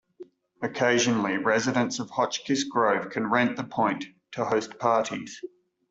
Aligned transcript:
Occasionally 0.63 1.37
residents 1.37 1.99
of 1.99 2.09
Hotchkiss 2.09 2.63
Grove 2.63 3.11
can 3.11 3.29
rent 3.29 3.55
the 3.55 3.63
Point 3.63 4.03
to 4.31 4.43
host 4.45 4.79
parties. 4.79 5.39